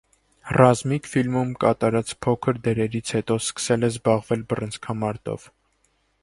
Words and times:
«Ռազմիկ» 0.55 1.09
ֆիլմում 1.09 1.51
կատարած 1.63 2.13
փոքր 2.27 2.61
դերից 2.69 3.13
հետո 3.19 3.37
սկսել 3.45 3.89
է 3.89 3.91
զբաղվել 3.97 4.43
բռնցքամարտով։ 4.55 5.47